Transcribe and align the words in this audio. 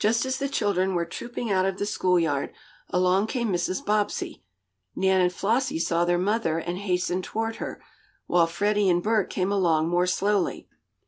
Just 0.00 0.26
as 0.26 0.38
the 0.38 0.48
children 0.48 0.96
were 0.96 1.04
trooping 1.04 1.48
out 1.48 1.64
of 1.64 1.78
the 1.78 1.86
school 1.86 2.18
yard, 2.18 2.52
along 2.88 3.28
came 3.28 3.52
Mrs. 3.52 3.86
Bobbsey. 3.86 4.42
Nan 4.96 5.20
and 5.20 5.32
Flossie 5.32 5.78
saw 5.78 6.04
their 6.04 6.18
mother 6.18 6.58
and 6.58 6.78
hastened 6.78 7.22
toward 7.22 7.54
her, 7.62 7.80
while 8.26 8.48
Freddie 8.48 8.90
and 8.90 9.00
Bert 9.00 9.30
came 9.30 9.52
along 9.52 9.88
more 9.88 10.08
slowly. 10.08 10.68